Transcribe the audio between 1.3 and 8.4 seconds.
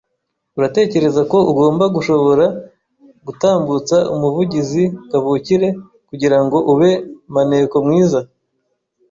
ko ugomba gushobora gutambutsa umuvugizi kavukire kugirango ube maneko mwiza?